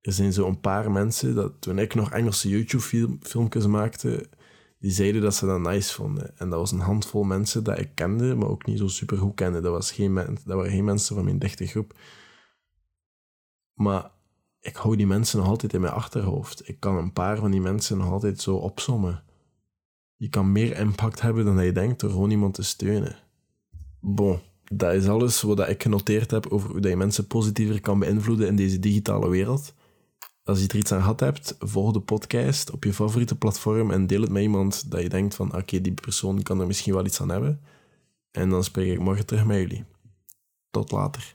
Er 0.00 0.12
zijn 0.12 0.32
zo'n 0.32 0.60
paar 0.60 0.90
mensen 0.90 1.34
dat 1.34 1.52
toen 1.60 1.78
ik 1.78 1.94
nog 1.94 2.10
Engelse 2.10 2.48
YouTube-filmpjes 2.48 3.66
maakte, 3.66 4.28
die 4.78 4.90
zeiden 4.90 5.22
dat 5.22 5.34
ze 5.34 5.46
dat 5.46 5.60
nice 5.60 5.94
vonden. 5.94 6.38
En 6.38 6.50
dat 6.50 6.58
was 6.58 6.72
een 6.72 6.80
handvol 6.80 7.22
mensen 7.22 7.64
dat 7.64 7.78
ik 7.78 7.90
kende, 7.94 8.34
maar 8.34 8.48
ook 8.48 8.66
niet 8.66 8.78
zo 8.78 8.88
super 8.88 9.18
goed 9.18 9.34
kende. 9.34 9.60
Dat, 9.60 9.72
was 9.72 9.92
geen 9.92 10.14
dat 10.14 10.42
waren 10.44 10.70
geen 10.70 10.84
mensen 10.84 11.14
van 11.14 11.24
mijn 11.24 11.38
dichte 11.38 11.66
groep. 11.66 11.94
Maar 13.74 14.10
ik 14.60 14.76
hou 14.76 14.96
die 14.96 15.06
mensen 15.06 15.38
nog 15.38 15.48
altijd 15.48 15.72
in 15.72 15.80
mijn 15.80 15.92
achterhoofd. 15.92 16.68
Ik 16.68 16.80
kan 16.80 16.96
een 16.96 17.12
paar 17.12 17.36
van 17.36 17.50
die 17.50 17.60
mensen 17.60 17.98
nog 17.98 18.10
altijd 18.10 18.40
zo 18.40 18.56
opsommen. 18.56 19.22
Je 20.16 20.28
kan 20.28 20.52
meer 20.52 20.76
impact 20.78 21.20
hebben 21.20 21.44
dan 21.44 21.64
je 21.64 21.72
denkt 21.72 22.00
door 22.00 22.10
gewoon 22.10 22.30
iemand 22.30 22.54
te 22.54 22.62
steunen. 22.62 23.16
Bon, 24.00 24.40
dat 24.64 24.94
is 24.94 25.08
alles 25.08 25.42
wat 25.42 25.68
ik 25.68 25.82
genoteerd 25.82 26.30
heb 26.30 26.46
over 26.46 26.70
hoe 26.70 26.88
je 26.88 26.96
mensen 26.96 27.26
positiever 27.26 27.80
kan 27.80 27.98
beïnvloeden 27.98 28.46
in 28.46 28.56
deze 28.56 28.78
digitale 28.78 29.28
wereld. 29.28 29.74
Als 30.44 30.60
je 30.60 30.68
er 30.68 30.76
iets 30.76 30.92
aan 30.92 31.00
gehad 31.00 31.20
hebt, 31.20 31.56
volg 31.58 31.92
de 31.92 32.00
podcast 32.00 32.70
op 32.70 32.84
je 32.84 32.92
favoriete 32.92 33.36
platform 33.36 33.90
en 33.90 34.06
deel 34.06 34.20
het 34.20 34.30
met 34.30 34.42
iemand 34.42 34.90
dat 34.90 35.02
je 35.02 35.08
denkt 35.08 35.34
van 35.34 35.56
oké, 35.56 35.80
die 35.80 35.92
persoon 35.92 36.42
kan 36.42 36.60
er 36.60 36.66
misschien 36.66 36.94
wel 36.94 37.06
iets 37.06 37.20
aan 37.20 37.28
hebben. 37.28 37.60
En 38.30 38.48
dan 38.48 38.64
spreek 38.64 38.92
ik 38.92 38.98
morgen 38.98 39.26
terug 39.26 39.44
met 39.44 39.56
jullie. 39.56 39.84
Tot 40.70 40.90
later. 40.90 41.34